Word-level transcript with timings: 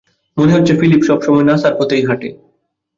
মনে 0.37 0.53
হচ্ছে 0.55 0.73
ফিলিপ 0.79 1.01
সবসময় 1.05 1.45
নাসার 1.49 1.73
পথেই 1.79 2.03
হাঁটে। 2.07 2.29